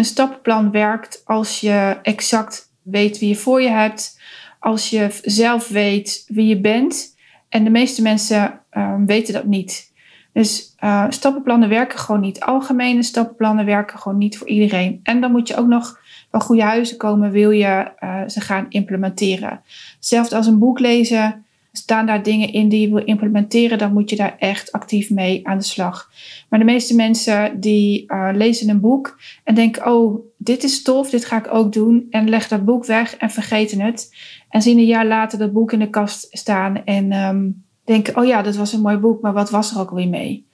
een 0.01 0.07
stappenplan 0.07 0.71
werkt 0.71 1.23
als 1.25 1.61
je 1.61 1.99
exact 2.03 2.73
weet 2.83 3.19
wie 3.19 3.29
je 3.29 3.37
voor 3.37 3.63
je 3.63 3.69
hebt, 3.69 4.21
als 4.61 4.91
je 4.91 5.19
zelf 5.23 5.69
weet 5.69 6.25
wie 6.27 6.47
je 6.47 6.61
bent. 6.61 7.17
En 7.49 7.65
de 7.65 7.71
meeste 7.71 8.03
mensen 8.03 8.61
uh, 8.73 8.95
weten 9.07 9.35
dat 9.35 9.45
niet. 9.45 9.93
Dus 10.33 10.77
uh, 10.85 11.07
stappenplannen 11.09 11.69
werken 11.69 11.99
gewoon 11.99 12.21
niet. 12.21 12.41
Algemene 12.41 13.03
stappenplannen 13.03 13.65
werken 13.65 13.99
gewoon 13.99 14.19
niet 14.19 14.39
voor 14.39 14.49
iedereen. 14.49 15.01
En 15.03 15.21
dan 15.21 15.31
moet 15.31 15.49
je 15.49 15.57
ook 15.57 15.67
nog 15.67 16.01
van 16.31 16.41
goede 16.41 16.63
huizen 16.63 16.97
komen, 16.97 17.31
wil 17.31 17.51
je 17.51 17.93
uh, 18.01 18.23
ze 18.27 18.41
gaan 18.41 18.67
implementeren. 18.69 19.61
Zelfs 19.99 20.33
als 20.33 20.47
een 20.47 20.59
boek 20.59 20.79
lezen 20.79 21.45
staan 21.81 22.07
daar 22.07 22.23
dingen 22.23 22.53
in 22.53 22.69
die 22.69 22.81
je 22.81 22.95
wil 22.95 23.05
implementeren, 23.05 23.79
dan 23.79 23.93
moet 23.93 24.11
je 24.11 24.17
daar 24.17 24.37
echt 24.39 24.73
actief 24.73 25.11
mee 25.11 25.47
aan 25.47 25.59
de 25.59 25.65
slag. 25.65 26.11
Maar 26.49 26.59
de 26.59 26.65
meeste 26.65 26.95
mensen 26.95 27.61
die 27.61 28.05
uh, 28.07 28.29
lezen 28.33 28.69
een 28.69 28.81
boek 28.81 29.21
en 29.45 29.55
denken, 29.55 29.93
oh, 29.93 30.25
dit 30.37 30.63
is 30.63 30.83
tof, 30.83 31.11
dit 31.11 31.25
ga 31.25 31.39
ik 31.39 31.55
ook 31.55 31.73
doen. 31.73 32.07
En 32.11 32.29
leggen 32.29 32.57
dat 32.57 32.67
boek 32.67 32.87
weg 32.87 33.17
en 33.17 33.31
vergeten 33.31 33.81
het. 33.81 34.15
En 34.49 34.63
zien 34.63 34.79
een 34.79 34.85
jaar 34.85 35.07
later 35.07 35.39
dat 35.39 35.53
boek 35.53 35.73
in 35.73 35.79
de 35.79 35.91
kast 35.91 36.29
staan 36.31 36.85
en 36.85 37.13
um, 37.13 37.65
denken, 37.85 38.17
oh 38.17 38.27
ja, 38.27 38.43
dat 38.43 38.57
was 38.57 38.73
een 38.73 38.81
mooi 38.81 38.97
boek, 38.97 39.23
maar 39.23 39.33
wat 39.33 39.51
was 39.51 39.75
er 39.75 39.81
ook 39.81 39.91
weer 39.91 40.09
mee? 40.09 40.47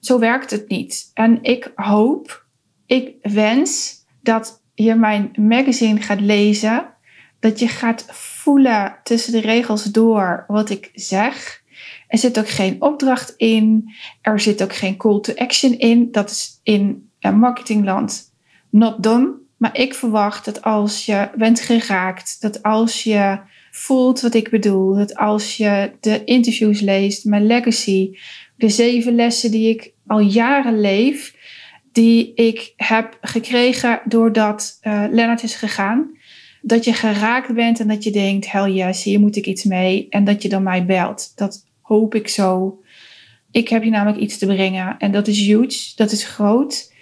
Zo 0.00 0.18
werkt 0.18 0.50
het 0.50 0.68
niet. 0.68 1.10
En 1.14 1.38
ik 1.42 1.72
hoop, 1.74 2.46
ik 2.86 3.14
wens 3.22 3.94
dat 4.22 4.62
je 4.74 4.94
mijn 4.94 5.30
magazine 5.36 6.00
gaat 6.00 6.20
lezen, 6.20 6.84
dat 7.40 7.58
je 7.58 7.68
gaat 7.68 8.06
voelen 8.42 8.96
tussen 9.02 9.32
de 9.32 9.40
regels 9.40 9.84
door 9.84 10.44
wat 10.46 10.70
ik 10.70 10.90
zeg. 10.94 11.62
Er 12.08 12.18
zit 12.18 12.38
ook 12.38 12.48
geen 12.48 12.82
opdracht 12.82 13.34
in. 13.36 13.92
Er 14.20 14.40
zit 14.40 14.62
ook 14.62 14.74
geen 14.74 14.96
call 14.96 15.20
to 15.20 15.34
action 15.34 15.78
in. 15.78 16.12
Dat 16.12 16.30
is 16.30 16.60
in 16.62 17.10
marketingland 17.20 18.32
not 18.70 19.02
done. 19.02 19.40
Maar 19.56 19.78
ik 19.78 19.94
verwacht 19.94 20.44
dat 20.44 20.62
als 20.62 21.06
je 21.06 21.28
bent 21.36 21.60
geraakt, 21.60 22.40
dat 22.40 22.62
als 22.62 23.02
je 23.02 23.38
voelt 23.70 24.20
wat 24.20 24.34
ik 24.34 24.50
bedoel, 24.50 24.94
dat 24.94 25.16
als 25.16 25.56
je 25.56 25.92
de 26.00 26.24
interviews 26.24 26.80
leest, 26.80 27.24
mijn 27.24 27.46
legacy, 27.46 28.18
de 28.56 28.68
zeven 28.68 29.14
lessen 29.14 29.50
die 29.50 29.68
ik 29.68 29.92
al 30.06 30.20
jaren 30.20 30.80
leef, 30.80 31.34
die 31.92 32.34
ik 32.34 32.72
heb 32.76 33.18
gekregen 33.20 34.00
doordat 34.04 34.78
uh, 34.82 35.04
Lennart 35.10 35.42
is 35.42 35.54
gegaan. 35.54 36.10
Dat 36.64 36.84
je 36.84 36.92
geraakt 36.92 37.54
bent 37.54 37.80
en 37.80 37.88
dat 37.88 38.04
je 38.04 38.10
denkt, 38.10 38.52
hell 38.52 38.72
yes, 38.72 39.02
hier 39.02 39.20
moet 39.20 39.36
ik 39.36 39.46
iets 39.46 39.64
mee. 39.64 40.06
En 40.10 40.24
dat 40.24 40.42
je 40.42 40.48
dan 40.48 40.62
mij 40.62 40.86
belt. 40.86 41.32
Dat 41.36 41.66
hoop 41.80 42.14
ik 42.14 42.28
zo. 42.28 42.80
Ik 43.50 43.68
heb 43.68 43.84
je 43.84 43.90
namelijk 43.90 44.22
iets 44.22 44.38
te 44.38 44.46
brengen 44.46 44.98
en 44.98 45.12
dat 45.12 45.26
is 45.26 45.38
huge, 45.38 45.92
dat 45.96 46.12
is 46.12 46.24
groot. 46.24 46.92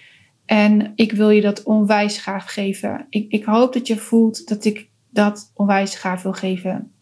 En 0.46 0.92
ik 0.94 1.12
wil 1.12 1.30
je 1.30 1.40
dat 1.40 1.62
onwijs 1.62 2.18
graag 2.18 2.52
geven. 2.52 3.06
Ik, 3.10 3.32
ik 3.32 3.44
hoop 3.44 3.72
dat 3.72 3.86
je 3.86 3.96
voelt 3.96 4.48
dat 4.48 4.64
ik 4.64 4.88
dat 5.10 5.50
onwijs 5.54 5.94
graag 5.94 6.22
wil 6.22 6.32
geven. 6.32 6.92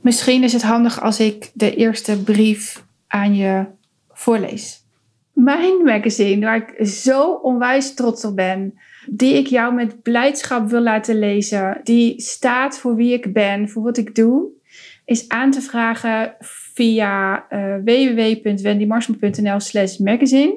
Misschien 0.00 0.42
is 0.42 0.52
het 0.52 0.62
handig 0.62 1.00
als 1.02 1.20
ik 1.20 1.50
de 1.54 1.76
eerste 1.76 2.22
brief 2.22 2.84
aan 3.06 3.34
je 3.34 3.66
voorlees. 4.08 4.85
Mijn 5.36 5.82
magazine, 5.84 6.46
waar 6.46 6.56
ik 6.56 6.86
zo 6.86 7.32
onwijs 7.32 7.94
trots 7.94 8.24
op 8.24 8.36
ben, 8.36 8.78
die 9.06 9.34
ik 9.34 9.46
jou 9.46 9.74
met 9.74 10.02
blijdschap 10.02 10.68
wil 10.68 10.80
laten 10.80 11.18
lezen, 11.18 11.80
die 11.82 12.20
staat 12.20 12.78
voor 12.78 12.94
wie 12.94 13.12
ik 13.12 13.32
ben, 13.32 13.68
voor 13.68 13.82
wat 13.82 13.96
ik 13.96 14.14
doe, 14.14 14.48
is 15.04 15.28
aan 15.28 15.50
te 15.50 15.60
vragen 15.60 16.34
via 16.74 17.46
uh, 17.50 17.74
www.wendymarsman.nl 17.84 19.60
slash 19.60 19.96
magazine. 19.96 20.56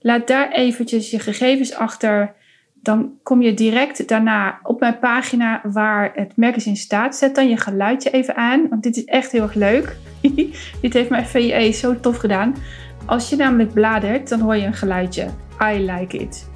Laat 0.00 0.26
daar 0.26 0.52
eventjes 0.52 1.10
je 1.10 1.18
gegevens 1.18 1.74
achter. 1.74 2.34
Dan 2.74 3.18
kom 3.22 3.42
je 3.42 3.54
direct 3.54 4.08
daarna 4.08 4.58
op 4.62 4.80
mijn 4.80 4.98
pagina 4.98 5.60
waar 5.64 6.12
het 6.14 6.36
magazine 6.36 6.76
staat. 6.76 7.16
Zet 7.16 7.34
dan 7.34 7.48
je 7.48 7.56
geluidje 7.56 8.10
even 8.10 8.36
aan, 8.36 8.68
want 8.68 8.82
dit 8.82 8.96
is 8.96 9.04
echt 9.04 9.32
heel 9.32 9.42
erg 9.42 9.54
leuk. 9.54 9.96
dit 10.82 10.92
heeft 10.92 11.10
mijn 11.10 11.26
VE 11.26 11.70
zo 11.70 12.00
tof 12.00 12.16
gedaan. 12.16 12.54
Als 13.06 13.28
je 13.28 13.36
namelijk 13.36 13.72
bladert, 13.72 14.28
dan 14.28 14.40
hoor 14.40 14.56
je 14.56 14.66
een 14.66 14.74
geluidje. 14.74 15.26
I 15.62 15.90
like 15.92 16.16
it. 16.16 16.48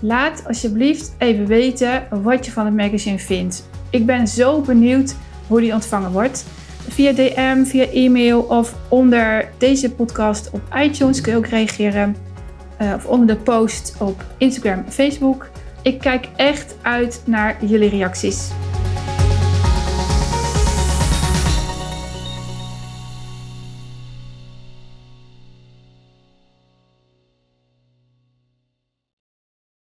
Laat 0.00 0.42
alsjeblieft 0.46 1.14
even 1.18 1.46
weten 1.46 2.06
wat 2.22 2.44
je 2.44 2.52
van 2.52 2.64
het 2.64 2.74
magazine 2.74 3.18
vindt. 3.18 3.68
Ik 3.90 4.06
ben 4.06 4.28
zo 4.28 4.60
benieuwd 4.60 5.14
hoe 5.46 5.60
die 5.60 5.72
ontvangen 5.72 6.10
wordt. 6.10 6.44
Via 6.88 7.12
DM, 7.12 7.64
via 7.64 7.84
e-mail 7.84 8.40
of 8.40 8.74
onder 8.88 9.48
deze 9.58 9.92
podcast 9.92 10.50
op 10.50 10.60
iTunes 10.82 11.20
kun 11.20 11.32
je 11.32 11.38
ook 11.38 11.46
reageren. 11.46 12.16
Uh, 12.82 12.92
of 12.96 13.06
onder 13.06 13.26
de 13.26 13.36
post 13.36 13.96
op 13.98 14.24
Instagram 14.38 14.84
en 14.86 14.92
Facebook. 14.92 15.48
Ik 15.82 15.98
kijk 15.98 16.28
echt 16.36 16.76
uit 16.82 17.22
naar 17.24 17.64
jullie 17.64 17.88
reacties. 17.88 18.50